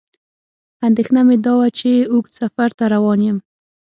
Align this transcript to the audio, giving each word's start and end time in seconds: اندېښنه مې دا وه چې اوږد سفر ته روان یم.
اندېښنه 0.87 1.21
مې 1.27 1.37
دا 1.45 1.51
وه 1.59 1.67
چې 1.79 1.91
اوږد 2.11 2.31
سفر 2.41 2.69
ته 2.77 2.85
روان 2.93 3.19
یم. 3.27 3.37